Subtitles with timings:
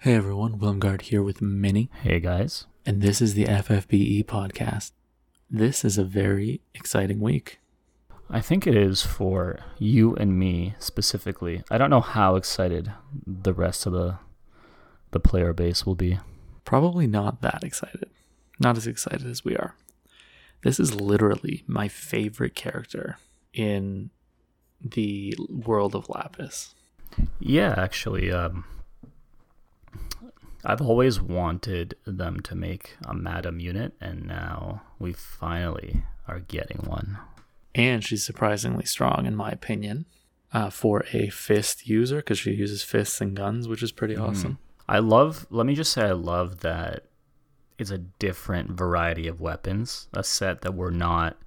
[0.00, 2.66] Hey everyone, Wilmgard here with Minnie, Hey guys.
[2.86, 4.92] and this is the FFBE podcast.
[5.50, 7.58] This is a very exciting week.
[8.30, 11.62] I think it is for you and me specifically.
[11.70, 12.92] I don't know how excited
[13.26, 14.18] the rest of the
[15.10, 16.18] the player base will be.
[16.66, 18.10] Probably not that excited.
[18.60, 19.74] Not as excited as we are.
[20.62, 23.16] This is literally my favorite character
[23.54, 24.10] in
[24.82, 26.74] the world of Lapis.
[27.40, 28.64] Yeah, actually, um,
[30.68, 36.82] I've always wanted them to make a Madam unit, and now we finally are getting
[36.84, 37.16] one.
[37.74, 40.04] And she's surprisingly strong, in my opinion,
[40.52, 44.58] uh, for a fist user, because she uses fists and guns, which is pretty awesome.
[44.86, 47.04] I love, let me just say, I love that
[47.78, 51.38] it's a different variety of weapons, a set that we're not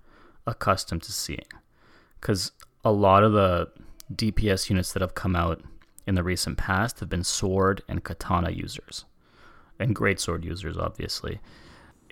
[0.47, 1.45] accustomed to seeing.
[2.19, 2.53] Because
[2.83, 3.69] a lot of the
[4.11, 5.61] DPS units that have come out
[6.07, 9.05] in the recent past have been sword and katana users,
[9.81, 11.39] and great sword users, obviously.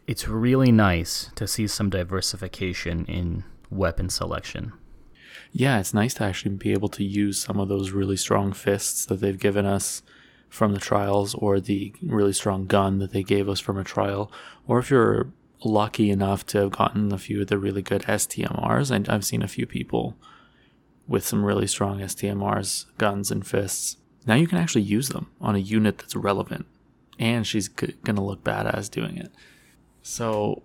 [0.08, 4.74] It's really nice to see some diversification in weapon selection.
[5.52, 9.06] Yeah, it's nice to actually be able to use some of those really strong fists
[9.06, 10.02] that they've given us
[10.50, 14.32] from the trials, or the really strong gun that they gave us from a trial,
[14.68, 15.32] or if you're
[15.64, 19.44] lucky enough to have gotten a few of the really good STMRs, and I've seen
[19.44, 20.16] a few people
[21.08, 23.98] with some really strong STMRs, guns, and fists.
[24.26, 26.66] Now you can actually use them on a unit that's relevant,
[27.20, 29.32] and she's g- gonna look badass doing it.
[30.02, 30.64] So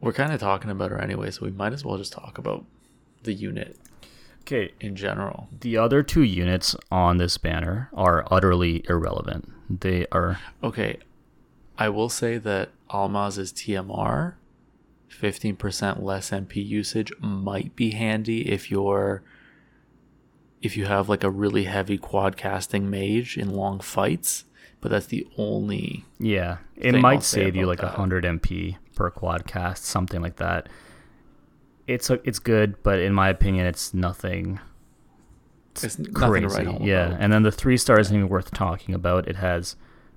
[0.00, 2.64] we're kind of talking about her anyway, so we might as well just talk about
[3.22, 3.76] the unit
[4.40, 5.48] Okay, in general.
[5.60, 9.48] the other two units on this banner are utterly irrelevant.
[9.70, 10.98] They are Okay,
[11.78, 14.34] I will say that Almaz's TMR,
[15.10, 19.22] 15% less MP usage, might be handy if you're
[20.60, 24.44] if you have like a really heavy quad casting mage in long fights,
[24.82, 27.92] but that's the only Yeah, it might save you like a that.
[27.98, 30.68] 100 MP per quadcast, something like that.
[31.86, 34.60] It's a, it's good, but in my opinion, it's nothing
[35.82, 36.64] it's nothing to crazy.
[36.64, 37.20] home yeah, about.
[37.20, 39.26] and then the three star isn't even worth talking about.
[39.26, 39.76] It has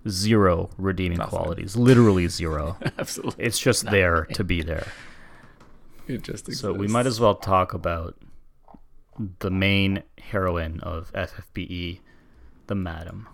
[0.09, 1.29] zero redeeming Nothing.
[1.39, 2.77] qualities, literally zero.
[2.99, 3.45] Absolutely.
[3.45, 4.87] it's just there to be there.
[6.07, 8.15] It just So we might as well talk about
[9.39, 11.99] the main heroine of FFBE,
[12.67, 13.27] the Madam.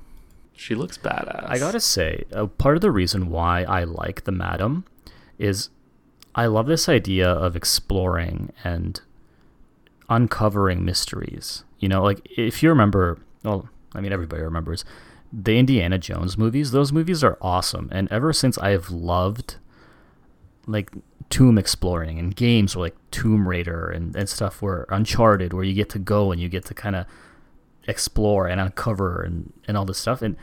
[0.62, 1.50] She looks badass.
[1.50, 4.86] I gotta say, uh, part of the reason why I like the Madam
[5.40, 5.70] is
[6.36, 9.02] I love this idea of exploring and
[10.08, 11.64] uncovering mysteries.
[11.80, 14.86] You know, like if you remember, well, I mean, everybody remembers
[15.34, 16.70] the Indiana Jones movies.
[16.70, 19.56] Those movies are awesome, and ever since I've loved
[20.68, 20.92] like
[21.32, 25.90] tomb exploring and games like Tomb Raider and, and stuff where Uncharted, where you get
[25.90, 27.08] to go and you get to kind of
[27.92, 30.22] explore and uncover and, and all this stuff.
[30.22, 30.36] And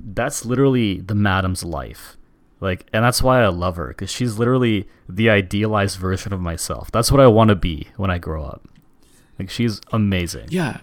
[0.00, 2.16] that's literally the madam's life.
[2.60, 6.90] Like, and that's why I love her because she's literally the idealized version of myself.
[6.90, 8.66] That's what I want to be when I grow up.
[9.38, 10.46] Like, she's amazing.
[10.48, 10.80] Yeah.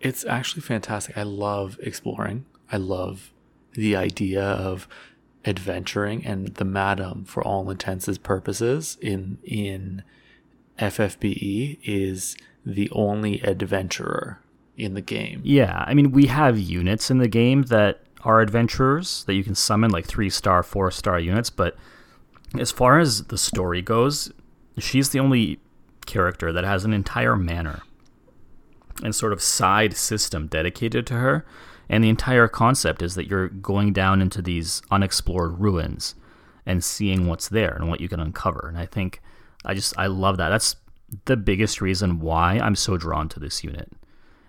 [0.00, 1.16] It's actually fantastic.
[1.16, 2.46] I love exploring.
[2.72, 3.32] I love
[3.72, 4.88] the idea of
[5.44, 10.02] adventuring and the madam for all intents and purposes in in
[10.78, 14.40] FFBE is the only adventurer
[14.76, 15.40] in the game.
[15.44, 19.54] Yeah, I mean, we have units in the game that are adventurers that you can
[19.54, 21.50] summon, like three star, four star units.
[21.50, 21.76] But
[22.58, 24.32] as far as the story goes,
[24.78, 25.60] she's the only
[26.06, 27.82] character that has an entire manor
[29.02, 31.46] and sort of side system dedicated to her.
[31.88, 36.16] And the entire concept is that you're going down into these unexplored ruins
[36.64, 38.66] and seeing what's there and what you can uncover.
[38.68, 39.22] And I think
[39.64, 40.48] I just, I love that.
[40.48, 40.76] That's
[41.26, 43.92] the biggest reason why I'm so drawn to this unit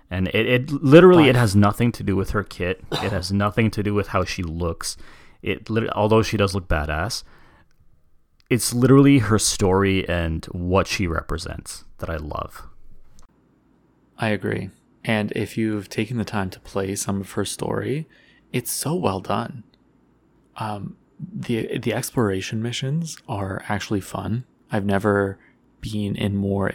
[0.09, 3.69] and it, it literally it has nothing to do with her kit it has nothing
[3.71, 4.97] to do with how she looks
[5.41, 7.23] it although she does look badass
[8.49, 12.67] it's literally her story and what she represents that i love
[14.17, 14.69] I agree.
[15.03, 18.07] And if you've taken the time to play some of her story,
[18.51, 19.63] it's so well done.
[20.57, 24.45] Um, the the exploration missions are actually fun.
[24.71, 25.39] I've never
[25.81, 26.71] been in more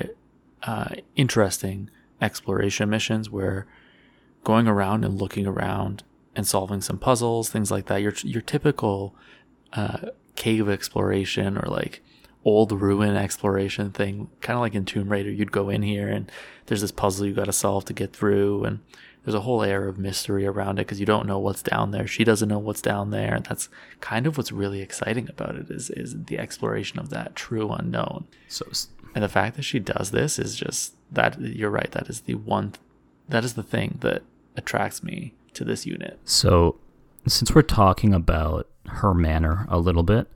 [0.62, 1.90] uh, interesting
[2.22, 3.66] exploration missions where
[4.44, 6.02] going around and looking around
[6.34, 8.00] and solving some puzzles, things like that.
[8.00, 9.14] Your your typical
[9.72, 12.02] uh, cave exploration or like
[12.44, 15.30] old ruin exploration thing, kind of like in Tomb Raider.
[15.30, 16.30] You'd go in here and
[16.66, 18.80] there's this puzzle you got to solve to get through, and
[19.24, 22.06] there's a whole air of mystery around it because you don't know what's down there.
[22.06, 23.68] She doesn't know what's down there, and that's
[24.00, 28.26] kind of what's really exciting about it is is the exploration of that true unknown.
[28.48, 28.66] so
[29.14, 31.90] And the fact that she does this is just that you're right.
[31.92, 32.74] That is the one,
[33.28, 34.22] that is the thing that
[34.56, 36.18] attracts me to this unit.
[36.24, 36.78] so
[37.26, 40.28] since we're talking about her manner a little bit,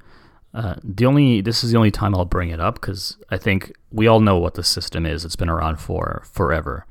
[0.55, 3.73] uh, the only this is the only time I'll bring it up because I think
[3.90, 5.25] we all know what the system is.
[5.25, 6.87] It's been around for forever.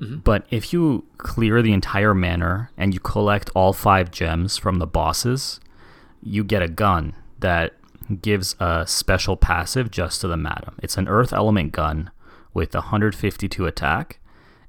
[0.00, 0.18] Mm-hmm.
[0.18, 4.86] But if you clear the entire manor and you collect all five gems from the
[4.86, 5.60] bosses,
[6.22, 7.74] you get a gun that
[8.20, 10.76] gives a special passive just to the madam.
[10.82, 12.10] It's an earth element gun
[12.54, 14.20] with 152 attack,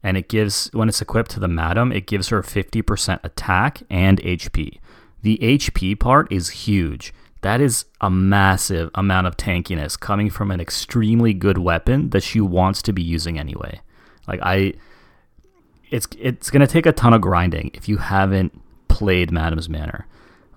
[0.03, 4.21] and it gives when it's equipped to the madam, it gives her 50% attack and
[4.21, 4.79] HP.
[5.21, 7.13] The HP part is huge.
[7.41, 12.41] That is a massive amount of tankiness coming from an extremely good weapon that she
[12.41, 13.81] wants to be using anyway.
[14.27, 14.73] Like I
[15.91, 20.07] it's it's gonna take a ton of grinding if you haven't played Madam's Manor.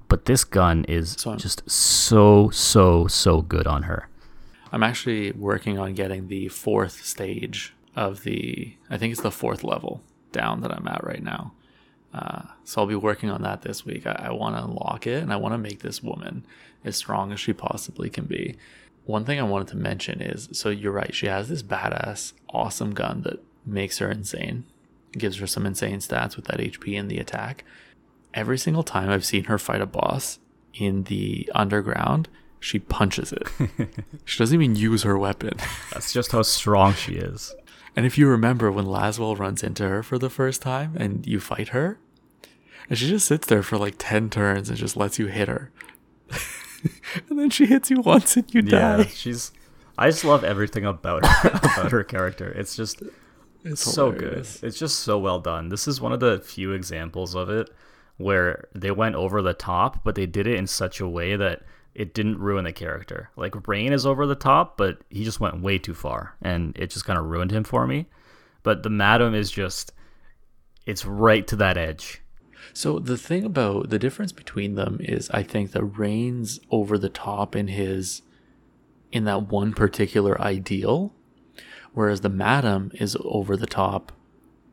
[0.08, 4.07] But this gun is just so so so good on her.
[4.72, 9.64] I'm actually working on getting the fourth stage of the I think it's the fourth
[9.64, 11.52] level down that I'm at right now.
[12.12, 14.06] Uh, so I'll be working on that this week.
[14.06, 16.46] I, I want to unlock it and I want to make this woman
[16.84, 18.56] as strong as she possibly can be.
[19.04, 22.94] One thing I wanted to mention is so you're right, she has this badass, awesome
[22.94, 24.64] gun that makes her insane
[25.12, 27.64] gives her some insane stats with that HP and the attack.
[28.34, 30.38] Every single time I've seen her fight a boss
[30.74, 32.28] in the underground,
[32.60, 33.48] she punches it.
[34.24, 35.54] she doesn't even use her weapon.
[35.92, 37.54] That's just how strong she is.
[37.96, 41.40] And if you remember when Lasswell runs into her for the first time and you
[41.40, 41.98] fight her,
[42.88, 45.70] and she just sits there for like 10 turns and just lets you hit her.
[47.28, 49.02] and then she hits you once and you yeah, die.
[49.04, 49.52] she's
[49.98, 52.48] I just love everything about her about her character.
[52.52, 53.02] It's just
[53.64, 54.46] it's so good.
[54.62, 55.68] It's just so well done.
[55.68, 57.68] This is one of the few examples of it
[58.16, 61.62] where they went over the top, but they did it in such a way that
[61.98, 63.28] it didn't ruin the character.
[63.36, 66.90] Like Rain is over the top, but he just went way too far, and it
[66.90, 68.06] just kind of ruined him for me.
[68.62, 69.92] But the Madam is just,
[70.86, 72.22] it's right to that edge.
[72.72, 77.08] So the thing about the difference between them is, I think that Rain's over the
[77.08, 78.22] top in his,
[79.10, 81.12] in that one particular ideal,
[81.94, 84.12] whereas the madam is over the top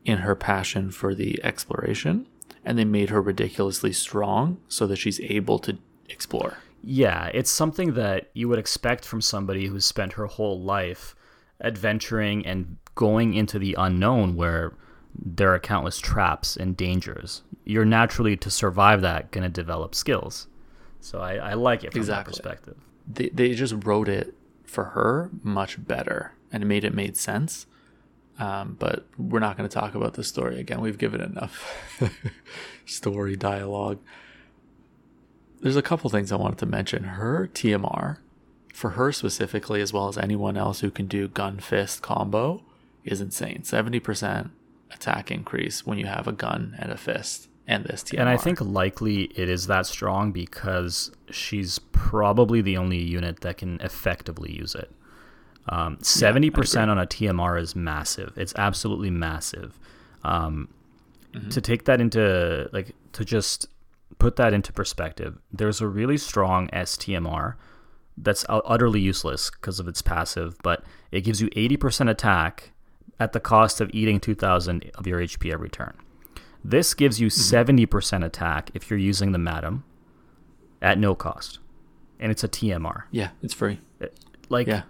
[0.04, 2.28] in her passion for the exploration
[2.64, 5.78] and they made her ridiculously strong so that she's able to
[6.08, 11.14] explore yeah it's something that you would expect from somebody who's spent her whole life
[11.60, 14.74] adventuring and going into the unknown where
[15.14, 20.46] there are countless traps and dangers you're naturally to survive that going to develop skills
[21.00, 22.32] so I, I like it from exactly.
[22.32, 22.76] that perspective
[23.06, 24.34] they, they just wrote it
[24.64, 27.66] for her much better and it made it made sense.
[28.38, 30.80] Um, but we're not going to talk about the story again.
[30.80, 32.00] We've given enough
[32.86, 33.98] story dialogue.
[35.60, 37.04] There's a couple things I wanted to mention.
[37.04, 38.18] Her TMR,
[38.72, 42.62] for her specifically, as well as anyone else who can do gun fist combo,
[43.04, 43.62] is insane.
[43.62, 44.50] 70%
[44.90, 48.20] attack increase when you have a gun and a fist and this TMR.
[48.20, 53.58] And I think likely it is that strong because she's probably the only unit that
[53.58, 54.90] can effectively use it.
[55.68, 58.32] Um, seventy yeah, percent on a TMR is massive.
[58.36, 59.78] It's absolutely massive.
[60.22, 60.68] Um,
[61.32, 61.48] mm-hmm.
[61.48, 63.66] To take that into like to just
[64.18, 67.54] put that into perspective, there's a really strong STMR
[68.16, 70.82] that's utterly useless because of its passive, but
[71.12, 72.72] it gives you eighty percent attack
[73.20, 75.94] at the cost of eating two thousand of your HP every turn.
[76.64, 77.40] This gives you mm-hmm.
[77.40, 79.84] 70 percent attack if you're using the Madam
[80.80, 81.58] at no cost,
[82.18, 83.04] and it's a TMR.
[83.10, 83.80] Yeah, it's free.
[84.48, 84.82] Like yeah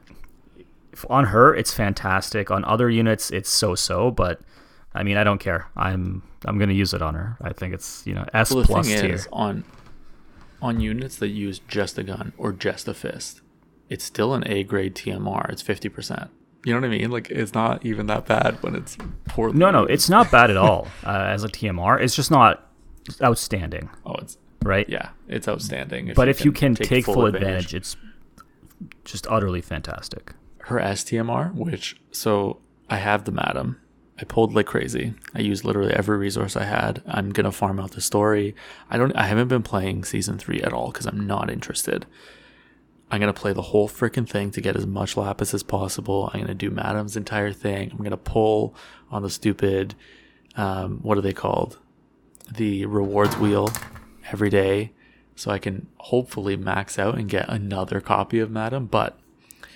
[1.10, 2.50] on her it's fantastic.
[2.50, 4.40] On other units it's so so, but
[4.94, 5.68] I mean I don't care.
[5.76, 7.36] I'm I'm gonna use it on her.
[7.40, 9.14] I think it's you know S well, the plus thing tier.
[9.14, 9.64] Is, on
[10.62, 13.40] on units that use just a gun or just a fist,
[13.88, 15.50] it's still an A grade TMR.
[15.50, 16.30] It's fifty percent.
[16.64, 17.10] You know what I mean?
[17.10, 19.56] Like it's not even that bad when it's poorly.
[19.56, 22.00] No, no, it's not bad at all uh, as a TMR.
[22.00, 22.68] It's just not
[23.22, 23.90] outstanding.
[24.04, 24.88] Oh, it's right.
[24.88, 26.08] Yeah, it's outstanding.
[26.08, 27.96] If but you if can you can take, take full, full advantage, advantage, it's
[29.04, 30.32] just utterly fantastic
[30.66, 32.58] her STMR, which so
[32.90, 33.80] I have the Madam.
[34.18, 35.14] I pulled like crazy.
[35.34, 37.02] I used literally every resource I had.
[37.06, 38.54] I'm gonna farm out the story.
[38.90, 39.14] I don't.
[39.14, 42.06] I haven't been playing season three at all because I'm not interested.
[43.10, 46.30] I'm gonna play the whole freaking thing to get as much lapis as possible.
[46.32, 47.90] I'm gonna do Madam's entire thing.
[47.92, 48.74] I'm gonna pull
[49.10, 49.94] on the stupid,
[50.56, 51.78] um, what are they called?
[52.50, 53.70] The rewards wheel
[54.32, 54.92] every day,
[55.34, 58.86] so I can hopefully max out and get another copy of Madam.
[58.86, 59.18] But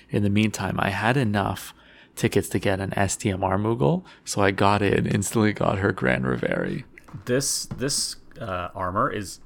[0.09, 1.73] in the meantime, I had enough
[2.15, 6.25] tickets to get an STMR Moogle, so I got it and instantly got her Grand
[6.27, 6.85] Reverie.
[7.25, 9.39] This this uh, armor is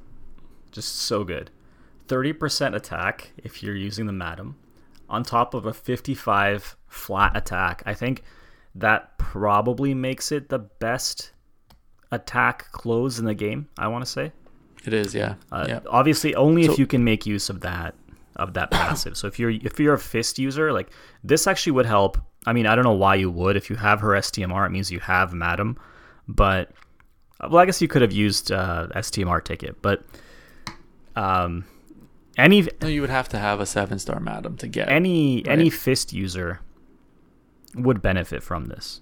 [0.71, 1.51] just so good.
[2.07, 4.55] 30% attack if you're using the Madam,
[5.09, 7.81] on top of a 55 flat attack.
[7.85, 8.23] I think
[8.75, 11.31] that probably makes it the best
[12.11, 14.31] attack close in the game, I want to say.
[14.85, 15.35] It is, yeah.
[15.51, 15.79] Uh, yeah.
[15.89, 17.95] Obviously, only So- if you can make use of that
[18.35, 19.17] of that passive.
[19.17, 20.89] So if you're if you're a fist user, like
[21.23, 22.17] this actually would help.
[22.45, 23.55] I mean, I don't know why you would.
[23.55, 25.77] If you have her STMR, it means you have Madam.
[26.27, 26.71] But
[27.41, 29.81] well, I guess you could have used uh, STMR ticket.
[29.81, 30.03] But
[31.15, 31.65] um,
[32.37, 34.89] any No, you would have to have a seven star madam to get.
[34.89, 36.59] any any fist user
[37.75, 39.01] would benefit from this.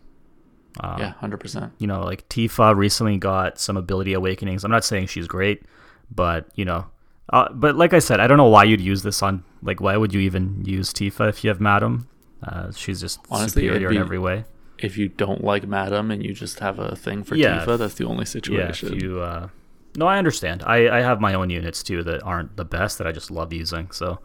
[0.80, 1.74] Um, yeah, hundred percent.
[1.78, 4.64] you know, like Tifa recently got some ability awakenings.
[4.64, 5.64] I'm not saying she's great,
[6.10, 6.88] but you know,
[7.32, 9.44] uh, but like I said, I don't know why you'd use this on.
[9.62, 12.08] Like, why would you even use Tifa if you have Madam?
[12.44, 14.46] Uh, she's just Honestly, superior in every way.
[14.80, 17.64] If you don't like madam and you just have a thing for Yeah.
[17.66, 18.94] Tifa, that's the only Yeah, situation.
[18.94, 19.22] if you.
[19.22, 19.48] Uh,
[19.96, 20.64] no, I understand.
[20.64, 23.54] I, I have my own units too that aren't the best that I just love
[23.54, 23.92] using.
[23.92, 24.20] So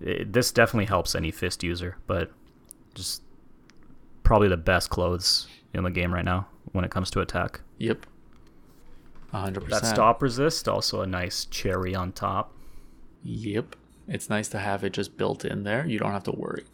[0.00, 2.32] it, this definitely helps any fist user, but
[2.94, 3.22] just
[4.24, 7.60] probably the best clothes in the game right now when it comes to attack.
[7.78, 8.06] Yep.
[9.30, 9.94] hundred That percent.
[9.94, 12.52] stop resist also a nice cherry on top.
[13.22, 13.76] Yep.
[14.08, 15.86] It's nice to have it just built in there.
[15.86, 16.64] You don't have to worry.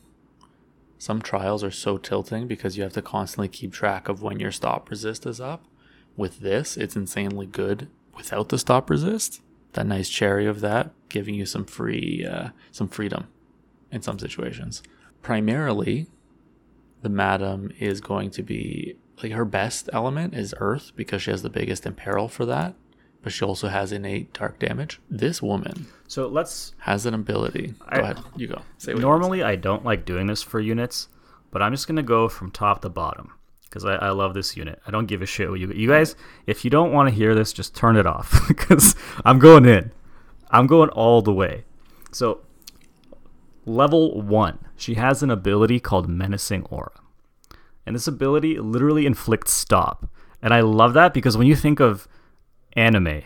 [0.98, 4.52] Some trials are so tilting because you have to constantly keep track of when your
[4.52, 5.64] stop resist is up.
[6.16, 9.42] With this, it's insanely good without the stop resist.
[9.74, 13.28] That nice cherry of that giving you some free uh, some freedom
[13.92, 14.82] in some situations.
[15.20, 16.06] Primarily,
[17.02, 21.42] the madam is going to be like her best element is earth because she has
[21.42, 22.74] the biggest imperil for that,
[23.26, 25.00] but she also has innate dark damage.
[25.10, 27.74] This woman So let's has an ability.
[27.76, 28.20] Go I- ahead.
[28.36, 28.62] You go.
[28.78, 31.08] Say Normally, I don't like doing this for units,
[31.50, 33.32] but I'm just gonna go from top to bottom
[33.64, 34.80] because I, I love this unit.
[34.86, 36.14] I don't give a shit what you you guys.
[36.46, 39.90] If you don't want to hear this, just turn it off because I'm going in.
[40.52, 41.64] I'm going all the way.
[42.12, 42.42] So,
[43.64, 46.92] level one, she has an ability called Menacing Aura,
[47.84, 50.08] and this ability literally inflicts stop.
[50.40, 52.06] And I love that because when you think of
[52.76, 53.22] anime,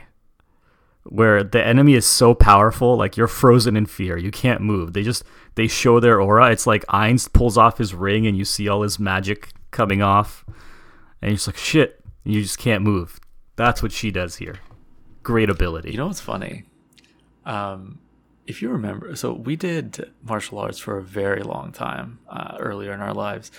[1.04, 4.16] where the enemy is so powerful, like you're frozen in fear.
[4.16, 4.92] You can't move.
[4.92, 6.50] They just they show their aura.
[6.50, 10.44] It's like Ainz pulls off his ring and you see all his magic coming off.
[11.20, 13.20] And you're just like, shit, you just can't move.
[13.56, 14.56] That's what she does here.
[15.22, 15.90] Great ability.
[15.90, 16.64] You know what's funny?
[17.44, 17.98] Um,
[18.46, 22.92] if you remember, so we did martial arts for a very long time uh, earlier
[22.92, 23.50] in our lives.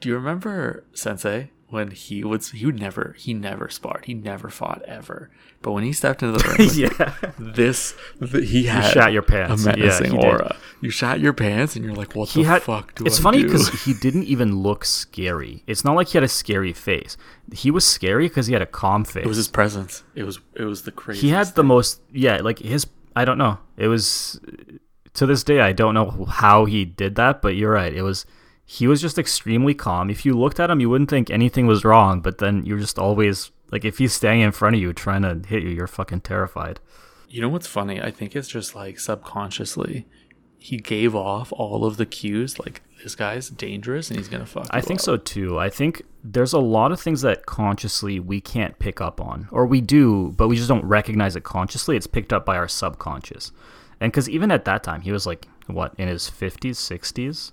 [0.00, 4.48] Do you remember Sensei when he would he would never he never sparred he never
[4.50, 5.30] fought ever
[5.62, 7.32] but when he stepped into the ring yeah.
[7.38, 9.64] this th- he had shat your pants.
[9.64, 10.40] a Yeah, menacing he did.
[10.80, 13.22] you shot your pants and you're like what He the had fuck do It's I
[13.22, 15.62] funny because he didn't even look scary.
[15.66, 17.16] It's not like he had a scary face.
[17.52, 19.24] He was scary because he had a calm face.
[19.24, 22.38] it was his presence it was it was the crazy he had the most yeah
[22.42, 22.86] like his
[23.16, 24.40] i don't know it was
[25.14, 28.24] to this day i don't know how he did that but you're right it was
[28.72, 31.84] he was just extremely calm if you looked at him you wouldn't think anything was
[31.84, 35.22] wrong but then you're just always like if he's standing in front of you trying
[35.22, 36.78] to hit you you're fucking terrified
[37.28, 38.00] You know what's funny?
[38.02, 40.06] I think it's just like subconsciously,
[40.58, 42.58] he gave off all of the cues.
[42.58, 44.66] Like this guy's dangerous and he's gonna fuck.
[44.70, 45.04] I think up.
[45.04, 45.56] so too.
[45.66, 49.64] I think there's a lot of things that consciously we can't pick up on, or
[49.64, 51.94] we do, but we just don't recognize it consciously.
[51.96, 53.52] It's picked up by our subconscious.
[54.00, 57.52] And because even at that time, he was like, what, in his 50s, 60s?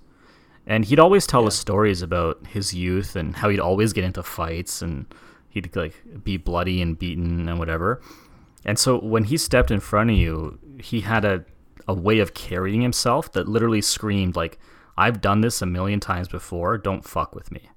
[0.68, 4.22] And he'd always tell us stories about his youth and how he'd always get into
[4.22, 5.06] fights and
[5.48, 8.02] he'd like be bloody and beaten and whatever.
[8.66, 11.42] And so when he stepped in front of you, he had a,
[11.88, 14.58] a way of carrying himself that literally screamed like,
[14.98, 17.70] I've done this a million times before, don't fuck with me.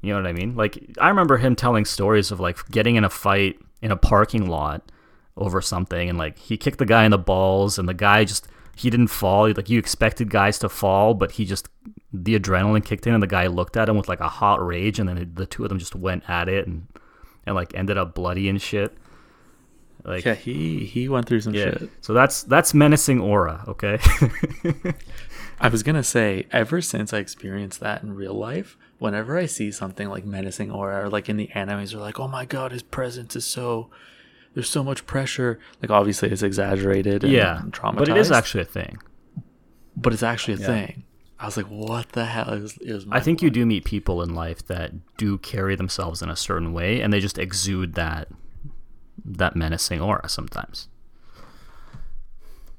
[0.00, 0.54] You know what I mean?
[0.54, 4.48] Like I remember him telling stories of like getting in a fight in a parking
[4.48, 4.92] lot
[5.36, 8.46] over something and like he kicked the guy in the balls and the guy just
[8.76, 9.52] he didn't fall.
[9.52, 11.68] Like you expected guys to fall, but he just
[12.12, 14.98] the adrenaline kicked in and the guy looked at him with like a hot rage
[14.98, 16.86] and then the two of them just went at it and
[17.46, 18.96] and like ended up bloody and shit.
[20.04, 21.64] Like yeah, he he went through some yeah.
[21.64, 21.90] shit.
[22.02, 23.98] So that's that's menacing aura, okay?
[25.60, 29.72] I was gonna say, ever since I experienced that in real life, whenever I see
[29.72, 32.82] something like menacing aura, or like in the animes, they're like, "Oh my god, his
[32.82, 33.88] presence is so."
[34.54, 35.58] There's so much pressure.
[35.82, 37.24] Like obviously, it's exaggerated.
[37.24, 37.62] And yeah.
[37.70, 37.96] traumatized.
[37.96, 38.98] But it is actually a thing.
[39.96, 40.66] But it's actually a Yeah.
[40.66, 41.04] thing.
[41.38, 42.78] I was like, "What the hell?" Was.
[42.80, 46.36] It I think you do meet people in life that do carry themselves in a
[46.36, 48.28] certain way and they just exude that
[49.24, 50.88] that menacing aura sometimes.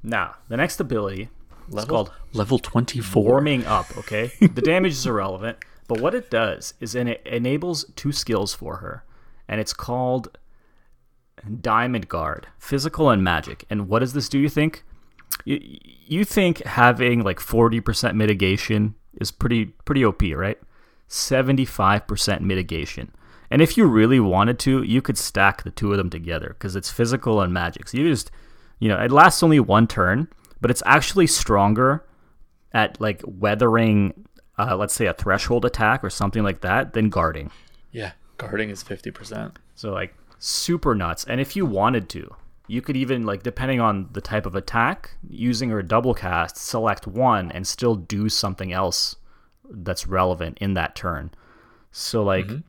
[0.02, 1.28] Now, the next ability
[1.68, 3.24] is level called level twenty four.
[3.24, 4.32] warming up, okay?
[4.40, 9.04] the damage is irrelevant, but what it does is it enables two skills for her,
[9.48, 10.36] and it's called
[11.60, 13.64] Diamond Guard, physical and magic.
[13.70, 14.84] And what does this do, you think?
[15.44, 15.60] You,
[16.06, 20.58] you think having like 40% mitigation is pretty pretty OP, right?
[21.08, 23.12] 75% mitigation.
[23.50, 26.74] And if you really wanted to, you could stack the two of them together because
[26.74, 27.88] it's physical and magic.
[27.88, 28.30] So you just,
[28.80, 30.28] you know, it lasts only one turn,
[30.60, 32.04] but it's actually stronger
[32.72, 34.26] at like weathering,
[34.58, 37.50] uh, let's say, a threshold attack or something like that than guarding.
[37.92, 39.56] Yeah, guarding is 50%.
[39.76, 41.24] So like super nuts.
[41.24, 42.34] And if you wanted to,
[42.68, 47.06] you could even like depending on the type of attack, using her double cast, select
[47.06, 49.16] one and still do something else
[49.70, 51.30] that's relevant in that turn.
[51.92, 52.60] So like mm-hmm.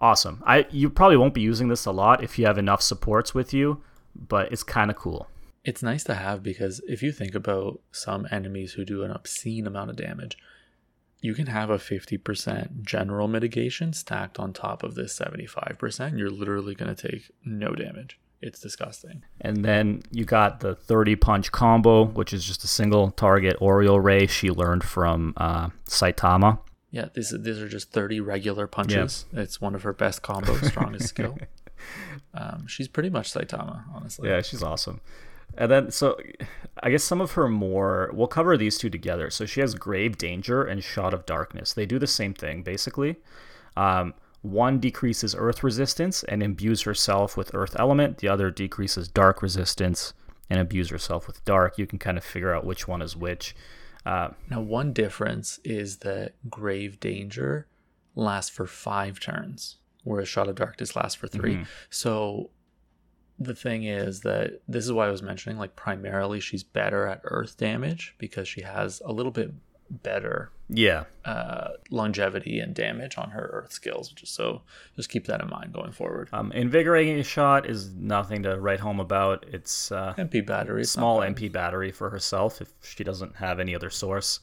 [0.00, 0.42] awesome.
[0.46, 3.52] I you probably won't be using this a lot if you have enough supports with
[3.52, 3.82] you,
[4.14, 5.28] but it's kind of cool.
[5.64, 9.66] It's nice to have because if you think about some enemies who do an obscene
[9.66, 10.36] amount of damage,
[11.24, 16.18] you can have a 50% general mitigation stacked on top of this 75%.
[16.18, 18.20] You're literally going to take no damage.
[18.42, 19.22] It's disgusting.
[19.40, 24.00] And then you got the 30 punch combo, which is just a single target Oriole
[24.00, 26.58] Ray she learned from uh, Saitama.
[26.90, 29.24] Yeah, these, these are just 30 regular punches.
[29.32, 31.38] It's one of her best combos, strongest skill.
[32.34, 34.28] Um, she's pretty much Saitama, honestly.
[34.28, 35.00] Yeah, she's awesome.
[35.56, 36.18] And then, so
[36.82, 39.30] I guess some of her more, we'll cover these two together.
[39.30, 41.72] So she has Grave Danger and Shot of Darkness.
[41.72, 43.16] They do the same thing, basically.
[43.76, 48.18] Um, one decreases Earth resistance and imbues herself with Earth element.
[48.18, 50.12] The other decreases Dark resistance
[50.50, 51.78] and imbues herself with Dark.
[51.78, 53.56] You can kind of figure out which one is which.
[54.04, 57.66] Uh, Now, one difference is that Grave Danger
[58.14, 62.50] lasts for five turns, whereas Shot of Darkness lasts for 3 So
[63.38, 67.20] the thing is that this is why I was mentioning, like, primarily she's better at
[67.24, 69.52] Earth damage because she has a little bit
[70.02, 71.04] better yeah.
[71.24, 74.10] uh, longevity and damage on her Earth skills.
[74.10, 74.62] Just so
[74.96, 76.28] just keep that in mind going forward.
[76.32, 79.44] Um, invigorating shot is nothing to write home about.
[79.48, 81.20] It's uh, MP battery, small.
[81.20, 84.40] MP battery for herself if she doesn't have any other source.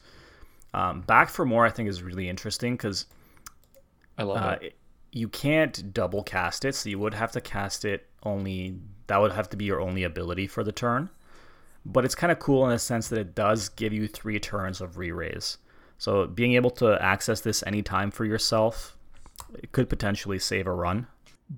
[0.74, 3.06] Um, Back for more, I think, is really interesting because
[4.16, 4.66] I love uh, it.
[4.66, 4.76] it-
[5.14, 8.76] you can't double cast it, so you would have to cast it only.
[9.08, 11.10] That would have to be your only ability for the turn.
[11.84, 14.80] But it's kind of cool in the sense that it does give you three turns
[14.80, 15.58] of re-raise.
[15.98, 18.96] So being able to access this anytime for yourself,
[19.54, 21.08] it could potentially save a run.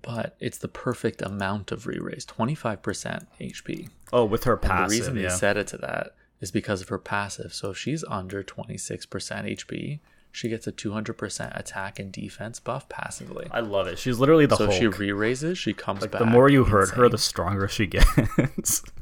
[0.03, 3.89] But it's the perfect amount of re-raise, 25% HP.
[4.13, 5.23] Oh, with her And passive, the reason yeah.
[5.23, 7.55] they set it to that is because of her passive.
[7.55, 10.01] So if she's under 26% HP,
[10.35, 13.47] she gets a 200% attack and defense buff passively.
[13.53, 14.01] I love it.
[14.01, 14.75] She's literally the so Hulk.
[14.75, 16.19] if she re-raises, she comes back.
[16.19, 18.83] the more you hurt her, the stronger she gets.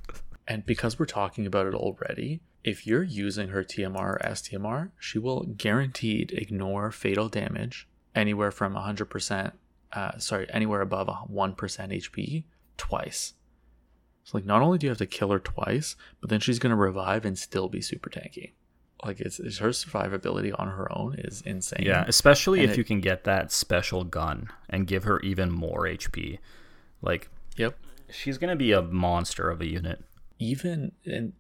[0.47, 5.19] And because we're talking about it already, if you're using her TMR or STMR, she
[5.19, 9.53] will guaranteed ignore fatal damage anywhere from 100%,
[9.93, 12.45] uh, sorry, anywhere above 1% HP
[12.77, 13.35] twice.
[14.25, 16.71] So, like, not only do you have to kill her twice, but then she's going
[16.71, 18.51] to revive and still be super tanky.
[19.05, 21.83] Like, it's, it's her survivability on her own is insane.
[21.85, 25.51] yeah, especially And if it- you can get that special gun and give her even
[25.51, 26.39] more HP.
[27.01, 27.77] Like Yep.
[28.11, 30.05] she's gonna be a monster of a unit.
[30.39, 31.33] even and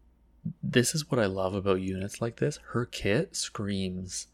[0.62, 2.59] this is what I love about units like this.
[2.72, 4.27] Her kit screams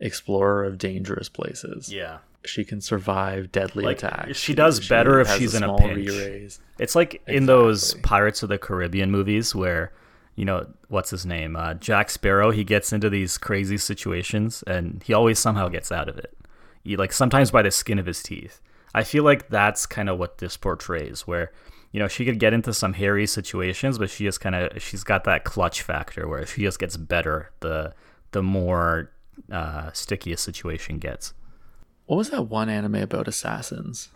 [0.00, 1.90] explorer of dangerous places.
[1.92, 2.18] Yeah.
[2.44, 4.36] She can survive deadly Like, attacks.
[4.38, 6.08] she does better if she's in a pinch.
[6.10, 6.60] re-raise.
[6.78, 9.92] It's like in those Pirates of the Caribbean movies where,
[10.36, 11.56] you know, what's his name?
[11.56, 16.08] Uh, Jack Sparrow, he gets into these crazy situations and he always somehow gets out
[16.08, 16.36] of it.
[16.84, 18.60] He, like sometimes by the skin of his teeth.
[18.94, 21.52] I feel like that's kind of what this portrays where,
[21.90, 25.04] you know, she could get into some hairy situations, but she just kind of she's
[25.04, 27.94] got that clutch factor where she just gets better the
[28.32, 29.10] the more
[29.50, 31.34] uh, sticky a situation gets.
[32.06, 34.10] What was that one anime about assassins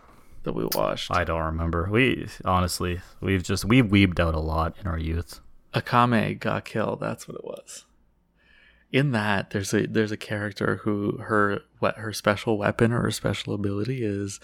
[0.45, 1.11] that we watched?
[1.11, 1.89] I don't remember.
[1.91, 5.41] We honestly, we've just we've weebed out a lot in our youth.
[5.75, 6.97] Akame ga Kill.
[6.97, 7.85] That's what it was.
[8.93, 13.11] In that, there's a there's a character who her what her special weapon or her
[13.13, 14.41] special ability is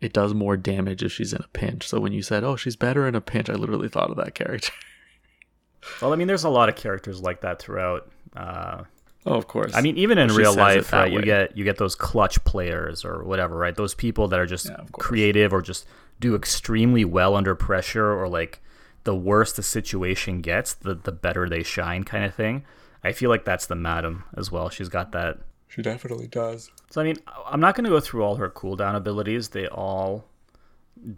[0.00, 1.88] it does more damage if she's in a pinch.
[1.88, 4.34] So when you said, "Oh, she's better in a pinch," I literally thought of that
[4.34, 4.72] character.
[6.02, 8.10] Well, I mean, there's a lot of characters like that throughout.
[8.36, 8.82] Uh,
[9.26, 9.74] Oh, of course.
[9.74, 11.10] I mean, even in She real life, right?
[11.12, 13.74] You get you get those clutch players or whatever, right?
[13.74, 15.86] Those people that are just Yeah, creative or just
[16.18, 18.60] do extremely well under pressure, or like
[19.08, 22.62] the worse the situation gets, the the better they shine, kind of thing.
[23.02, 24.68] I feel like that's the madam as well.
[24.68, 25.38] She's got that.
[25.66, 26.70] she definitely does.
[26.90, 27.16] So I mean,
[27.46, 29.48] I'm not going to go through all her cooldown abilities.
[29.48, 30.26] They all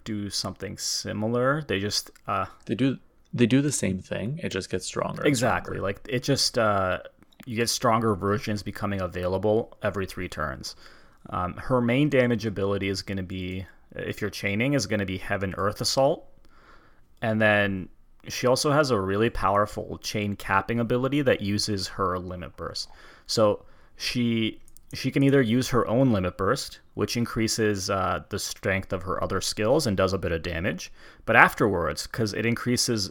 [0.04, 1.62] do something similar.
[1.66, 2.98] They just uh, They do
[3.34, 4.38] they do the same thing.
[4.40, 5.24] It just gets stronger.
[5.24, 5.78] Exactly.
[5.78, 5.82] stronger.
[5.82, 6.98] Like it just uh,
[7.44, 10.76] you get stronger versions becoming available every three turns.
[11.30, 15.06] Um, her main damage ability is going to be, if you're chaining, is going to
[15.06, 16.24] be Heaven Earth Assault,
[17.22, 17.88] and then
[18.28, 22.88] she also has a really powerful chain capping ability that uses her limit burst.
[23.26, 23.64] So
[23.96, 24.60] she
[24.92, 29.22] she can either use her own limit burst, which increases uh, the strength of her
[29.22, 30.92] other skills and does a bit of damage,
[31.26, 33.10] but afterwards, because it increases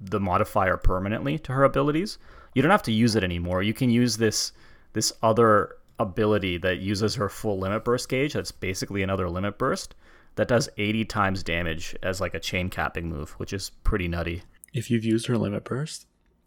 [0.00, 2.18] the modifier permanently to her abilities,
[2.54, 3.62] you don't have to use it anymore.
[3.62, 4.52] You can use this
[4.92, 8.32] this other ability that uses her full limit burst gauge.
[8.32, 9.94] That's basically another limit burst
[10.36, 14.42] that does 80 times damage as like a chain capping move, which is pretty nutty.
[14.72, 16.06] If you've used her limit burst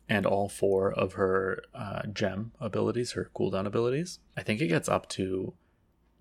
[0.09, 4.87] and all four of her uh, gem abilities, her cooldown abilities, I think it gets
[4.87, 5.53] up to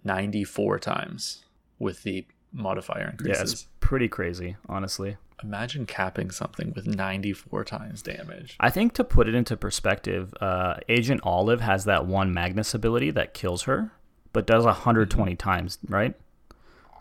[0.05, 1.45] 94 times
[1.79, 3.39] with the modifier increases.
[3.39, 5.17] Yeah, it's pretty crazy, honestly.
[5.43, 8.57] Imagine capping something with 94 times damage.
[8.61, 13.11] I think to put it into perspective, uh, Agent Olive has that one Magnus ability
[13.13, 13.93] that kills her,
[14.33, 16.15] but does 120 times, right?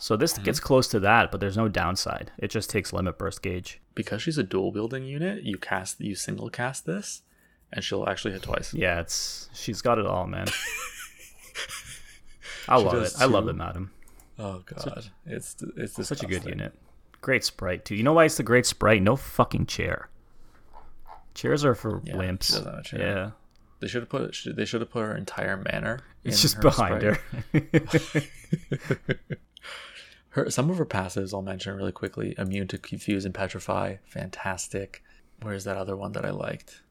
[0.02, 0.66] So this gets mm-hmm.
[0.66, 2.32] close to that, but there's no downside.
[2.40, 3.80] It just takes limit burst gauge.
[3.94, 7.22] Because she's a dual wielding unit, you cast you single cast this,
[7.72, 8.74] and she'll actually hit twice.
[8.74, 10.48] Yeah, it's she's got it all, man.
[12.68, 13.14] I love it.
[13.20, 13.92] I love it, madam.
[14.40, 16.74] Oh god, it's it's Such a good unit.
[17.22, 17.94] Great sprite too.
[17.94, 19.04] You know why it's the great sprite?
[19.04, 20.10] No fucking chair.
[21.36, 22.48] Chairs are for Yeah, wimps.
[22.48, 23.00] she have a chair.
[23.00, 23.32] Yeah,
[23.80, 26.00] They should have put they should have put her entire manor.
[26.24, 27.20] it's just her behind sprite.
[27.54, 28.22] her.
[30.32, 32.36] Her some of her passives I'll mention really quickly.
[32.38, 35.04] Immune to confuse and petrify, fantastic.
[35.42, 36.82] Where's that other one that I liked?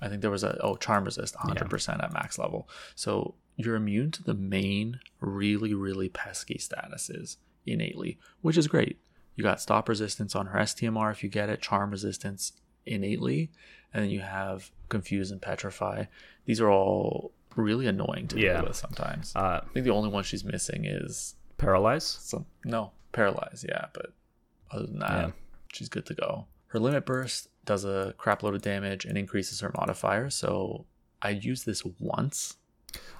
[0.00, 2.68] I think there was a oh charm resist, 100% at max level.
[2.94, 8.98] So you're immune to the main really really pesky statuses innately, which is great.
[9.36, 12.52] You got stop resistance on her STMR if you get it, charm resistance
[12.86, 13.50] innately,
[13.92, 16.04] and then you have confuse and petrify.
[16.46, 18.58] These are all really annoying to Yeah.
[18.60, 19.34] deal with sometimes.
[19.34, 22.04] Uh, I think the only one she's missing is paralyze.
[22.04, 23.64] some no paralyzed.
[23.68, 24.12] Yeah, but
[24.70, 25.30] other than that, Yeah.
[25.72, 26.46] she's good to go.
[26.68, 30.30] Her limit burst does a crap load of damage and increases her modifier.
[30.30, 30.86] So
[31.22, 32.56] I use this once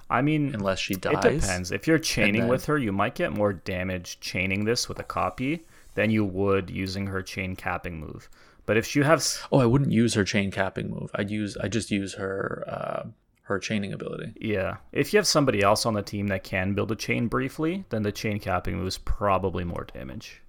[0.09, 1.23] I mean, unless she dies.
[1.25, 1.71] it depends.
[1.71, 5.03] If you're chaining then- with her, you might get more damage chaining this with a
[5.03, 8.29] copy than you would using her chain capping move.
[8.65, 11.09] But if you have Oh, I wouldn't use her chain capping move.
[11.15, 13.03] I'd use I just use her uh,
[13.51, 14.33] her chaining ability.
[14.39, 14.77] Yeah.
[14.91, 18.03] If you have somebody else on the team that can build a chain briefly, then
[18.03, 20.41] the chain capping move is probably more damage.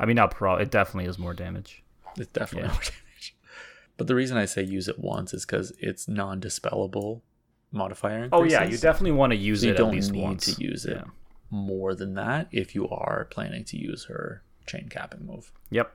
[0.00, 0.56] I mean, not pro.
[0.56, 1.82] It definitely is more damage.
[2.16, 2.74] It's definitely Yeah.
[2.74, 3.36] more damage.
[3.96, 7.20] But the reason I say use it once is because it's non-dispellable
[7.70, 8.28] modifier.
[8.32, 10.54] Oh yeah, you definitely want to use So it you don't need once.
[10.54, 11.04] to use it Yeah.
[11.50, 15.52] more than that if you are planning to use her chain capping move.
[15.70, 15.92] Yep.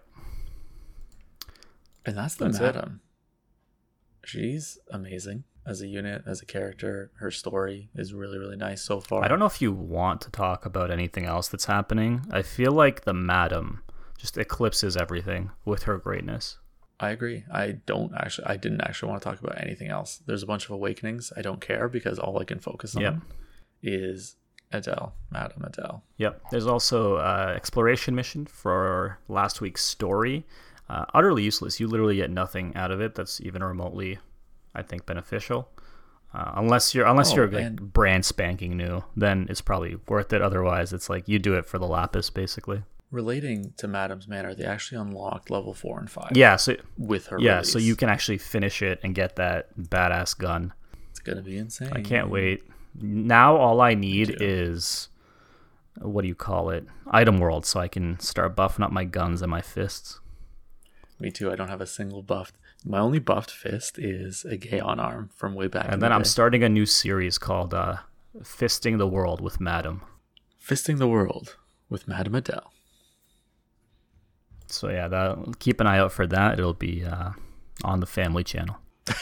[2.05, 2.61] And that's the That's it.
[2.61, 3.01] madam.
[4.23, 7.11] She's amazing as a unit, as a character.
[7.19, 9.23] Her story is really, really nice so far.
[9.23, 12.25] I don't know if you want to talk about anything else that's happening.
[12.31, 13.83] I feel like the madam
[14.17, 16.57] just eclipses everything with her greatness.
[16.99, 17.43] I agree.
[17.53, 18.47] I don't actually.
[18.47, 20.21] I didn't actually want to talk about anything else.
[20.25, 21.31] There's a bunch of awakenings.
[21.37, 23.15] I don't care because all I can focus on Yep.
[23.83, 24.35] is
[24.71, 26.03] Adele, Madam Adele.
[26.17, 26.41] Yep.
[26.51, 30.45] There's also uh, exploration mission for last week's story.
[30.89, 31.79] Uh, utterly useless.
[31.79, 34.17] You literally get nothing out of it that's even remotely,
[34.77, 35.67] I think, beneficial.
[36.33, 40.31] Uh, unless you're unless Oh, you're like and- brand spanking new, then it's probably worth
[40.33, 40.41] it.
[40.41, 42.83] Otherwise, it's like you do it for the lapis, basically.
[43.11, 46.31] Relating to Madam's Manor, they actually unlocked level four and five.
[46.35, 46.57] Yeah.
[46.57, 47.39] So with her.
[47.39, 47.61] yeah.
[47.61, 50.73] So you can actually finish it and get that badass gun.
[51.11, 51.91] It's gonna be insane.
[51.93, 52.63] I can't wait.
[52.99, 55.07] Now all I need is
[56.01, 56.85] what do you call it?
[57.09, 60.19] Item world, so I can start buffing up my guns and my fists.
[61.19, 61.49] Me too.
[61.51, 62.55] I don't have a single buffed.
[62.85, 65.85] My only buffed fist is a gay on arm from way back.
[65.85, 66.27] And the then I'm day.
[66.29, 67.97] starting a new series called uh,
[68.39, 70.01] Fisting the World with Madam.
[70.63, 71.55] fisting the world
[71.89, 72.71] with Madam Adele.
[74.67, 76.59] So yeah, that, keep an eye out for that.
[76.59, 77.31] It'll be uh,
[77.83, 78.77] on the family channel.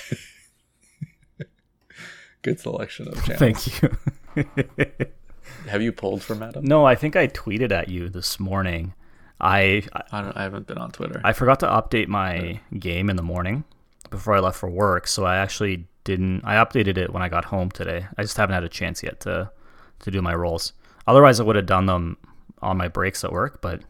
[2.42, 3.40] Good selection of channels.
[3.40, 4.46] Thank you.
[5.68, 6.64] Have you pulled for Madam?
[6.66, 8.94] no, I think I tweeted at you this morning.
[9.40, 10.38] I I- don't.
[10.38, 11.22] I haven't been on Twitter.
[11.24, 13.64] I forgot to update my game in the morning
[14.10, 16.42] before I left for work, so I actually didn't.
[16.46, 18.06] I updated it when I got home today.
[18.18, 19.52] I just haven't had a chance yet to
[20.00, 20.74] to do my rolls.
[21.08, 22.18] Otherwise, I would have done them
[22.62, 23.82] on my breaks at work, but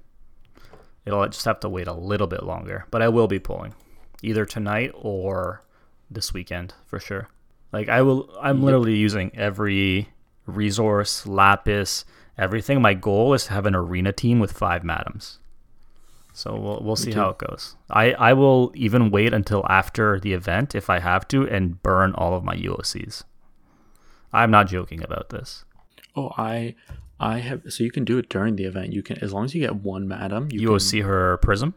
[1.06, 2.86] it'll just have to wait a little bit longer.
[2.92, 3.74] But I will be pulling
[4.24, 5.62] either tonight or
[6.10, 7.30] this weekend for sure.
[7.72, 10.10] Like I will, I'm literally using every
[10.46, 12.06] resource, lapis,
[12.38, 12.82] everything.
[12.82, 15.40] My goal is to have an arena team with five madams.
[16.34, 17.78] So we'll we'll see how it goes.
[17.90, 22.14] I I will even wait until after the event if I have to and burn
[22.14, 23.24] all of my UOCs.
[24.34, 25.64] I'm not joking about this.
[26.18, 26.76] oh, I,
[27.22, 27.62] I have.
[27.70, 28.92] So you can do it during the event.
[28.92, 31.74] You can, as long as you get one Madam, you can UOC her prism.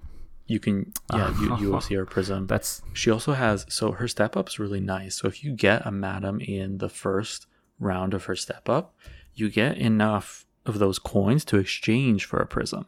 [0.49, 0.93] You can.
[1.13, 2.49] Yeah, you, UOC or Prism.
[2.49, 3.65] That's She also has.
[3.69, 5.15] So her step up is really nice.
[5.15, 7.47] So if you get a Madam in the first
[7.79, 8.95] round of her step up,
[9.35, 12.87] you get enough of those coins to exchange for a prism.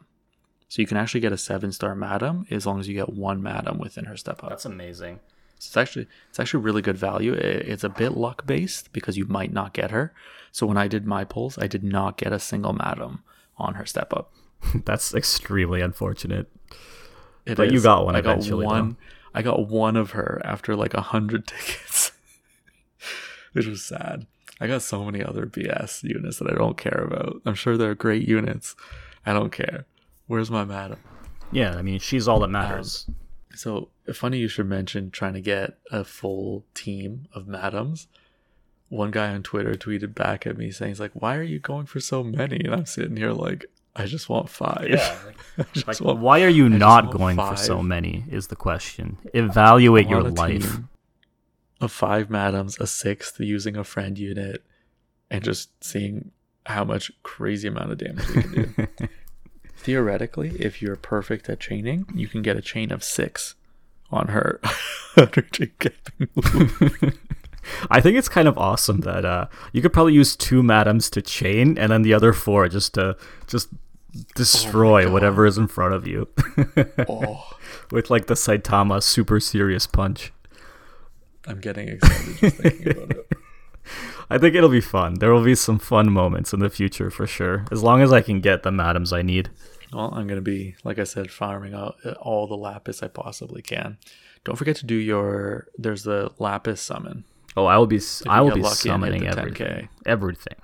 [0.69, 3.43] So you can actually get a seven star madam as long as you get one
[3.43, 4.49] madam within her step up.
[4.49, 5.19] That's amazing.
[5.59, 7.33] So it's actually it's actually really good value.
[7.33, 10.13] It's a bit luck based because you might not get her.
[10.51, 13.23] So when I did my pulls, I did not get a single madam
[13.57, 14.33] on her step up.
[14.85, 16.49] That's extremely unfortunate.
[17.45, 18.97] It But you got one I got eventually, one.
[19.33, 22.11] I got one of her after like a hundred tickets,
[23.53, 24.25] which was sad.
[24.61, 27.41] I got so many other BS units that I don't care about.
[27.47, 28.75] I'm sure they're great units.
[29.25, 29.85] I don't care.
[30.27, 30.99] Where's my madam?
[31.51, 33.09] Yeah, I mean, she's all that um, matters.
[33.55, 38.07] So funny you should mention trying to get a full team of madams.
[38.89, 41.87] One guy on Twitter tweeted back at me saying, "He's like, why are you going
[41.87, 44.91] for so many?" And I'm sitting here like, I just want five.
[45.57, 48.25] I just like, want- why are you just not going for so many?
[48.29, 49.17] Is the question.
[49.33, 50.61] Evaluate your life.
[50.61, 50.89] team
[51.81, 54.63] of five madams, a sixth using a friend unit,
[55.29, 56.31] and just seeing
[56.65, 58.87] how much crazy amount of damage we can do.
[59.77, 63.55] Theoretically, if you're perfect at chaining, you can get a chain of six
[64.11, 64.59] on her
[65.17, 67.17] under chain capping move.
[67.91, 71.21] I think it's kind of awesome that uh, you could probably use two madams to
[71.21, 73.15] chain, and then the other four just to
[73.47, 73.69] just
[74.35, 75.13] destroy God.
[75.13, 76.27] whatever is in front of you
[77.07, 77.47] Oh,
[77.91, 80.33] with like the Saitama super serious punch.
[81.47, 83.27] I'm getting excited just thinking about it.
[84.29, 85.15] I think it'll be fun.
[85.15, 88.21] There will be some fun moments in the future for sure, as long as I
[88.21, 89.49] can get the madams I need.
[89.91, 93.61] Well, I'm gonna be, like I said, farming out uh, all the lapis I possibly
[93.61, 93.97] can.
[94.43, 95.67] Don't forget to do your.
[95.77, 97.25] There's the lapis summon.
[97.57, 97.97] Oh, I will be.
[97.97, 99.67] If I will be lucky and hit summoning everything.
[99.67, 99.89] 10K.
[100.05, 100.55] Everything.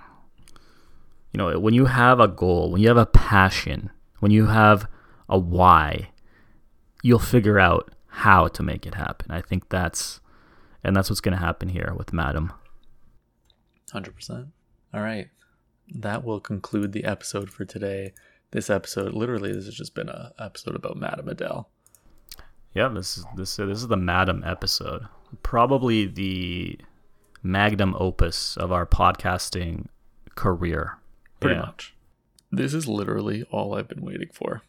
[1.34, 4.88] You know, when you have a goal, when you have a passion, when you have
[5.28, 6.10] a why,
[7.04, 9.30] you'll figure out how to make it happen.
[9.30, 10.22] I think that's,
[10.88, 12.52] and that's what's going to happen here with Madam.
[13.92, 14.48] Hundred percent.
[14.94, 15.28] All right,
[15.94, 18.14] that will conclude the episode for today.
[18.52, 21.70] This episode, literally, this has just been a episode about Madam Adele.
[22.74, 25.04] Yeah, this is this this is the Madam episode.
[25.44, 26.80] Probably the
[27.44, 29.88] magnum opus of our podcasting
[30.36, 30.98] career.
[31.40, 31.62] Pretty Yeah.
[31.66, 31.94] much.
[32.52, 34.62] This is literally all I've been waiting for.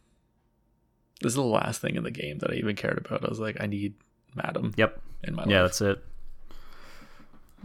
[1.21, 3.25] This is the last thing in the game that I even cared about.
[3.25, 3.95] I was like, I need
[4.35, 5.01] Madam Yep.
[5.25, 6.03] in my Yeah, that's it.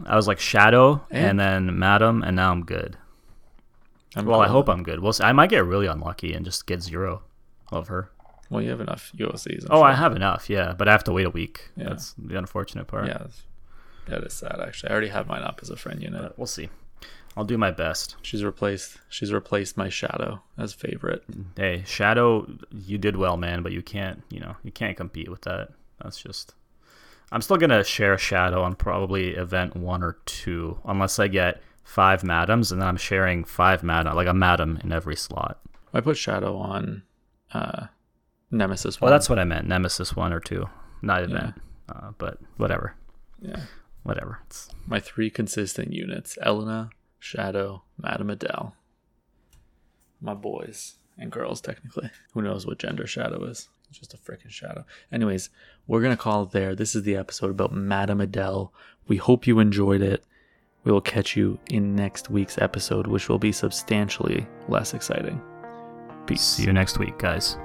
[0.04, 2.96] I was like Shadow And- and then Madam, and now I'm good.
[4.16, 5.00] I'm well, I hope I'm good.
[5.00, 5.24] We'll see.
[5.24, 7.22] I might get really unlucky and just get zero
[7.72, 8.10] of her.
[8.50, 9.64] Well, you have enough UOCs.
[9.64, 11.70] I'm oh, I have enough, yeah, but I have to wait a week.
[11.76, 11.88] Yeah.
[11.88, 13.06] That's the unfortunate part.
[13.06, 13.26] Yeah,
[14.06, 14.60] that is sad.
[14.60, 16.22] Actually, I already have mine up as a friend unit.
[16.22, 16.68] But we'll see.
[17.36, 18.14] I'll do my best.
[18.22, 18.98] She's replaced.
[19.08, 21.24] She's replaced my shadow as favorite.
[21.56, 25.40] Hey, Shadow, you did well, man, but you can't, you know, you can't compete with
[25.42, 25.70] that.
[26.04, 26.54] That's just.
[27.32, 32.24] I'm still gonna share Shadow on probably event one or two, unless I get five
[32.24, 35.60] madams, and then I'm sharing five madam, like a madam in every slot.
[35.92, 37.02] I put shadow on
[37.52, 37.86] uh,
[38.50, 39.00] Nemesis.
[39.00, 39.14] Well, one.
[39.14, 39.68] that's what I meant.
[39.68, 40.68] Nemesis one or two,
[41.02, 41.54] not event,
[41.88, 42.96] uh, but whatever,
[43.40, 43.60] yeah.
[44.02, 44.40] whatever.
[44.46, 46.90] It's My three consistent units: Elena,
[47.20, 48.74] Shadow, Madame Adele.
[50.20, 52.10] My boys and girls, technically.
[52.32, 53.68] Who knows what gender Shadow is?
[53.98, 54.84] Just a freaking shadow.
[55.12, 55.50] Anyways,
[55.86, 56.74] we're gonna call it there.
[56.74, 58.72] This is the episode about Madame Adele.
[59.06, 60.24] We hope you enjoyed it.
[60.84, 65.40] We will catch you in next week's episode, which will be substantially less exciting.
[66.26, 66.42] Peace.
[66.42, 67.56] see you next week, guys.